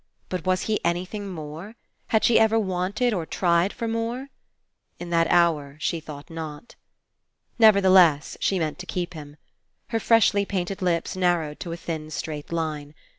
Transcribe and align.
But 0.29 0.47
was 0.47 0.63
he 0.63 0.83
anything 0.83 1.27
more? 1.29 1.75
Had 2.07 2.23
she 2.23 2.39
ever 2.39 2.57
wanted 2.57 3.13
or 3.13 3.27
tried 3.27 3.71
for 3.71 3.87
more? 3.87 4.29
In 4.97 5.11
that 5.11 5.29
hour 5.29 5.77
she 5.79 5.99
thought 5.99 6.31
not. 6.31 6.73
Nevertheless, 7.59 8.35
she 8.39 8.57
meant 8.57 8.79
to 8.79 8.87
keep 8.87 9.13
him. 9.13 9.37
Her 9.89 9.99
freshly 9.99 10.43
painted 10.43 10.81
lips 10.81 11.15
narrowed 11.15 11.59
to 11.59 11.71
a 11.71 11.77
thin 11.77 12.09
straight 12.09 12.51
line. 12.51 12.95